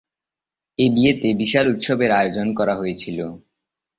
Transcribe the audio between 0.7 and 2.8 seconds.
এই বিয়েতে বিশাল উৎসবের আয়োজন করা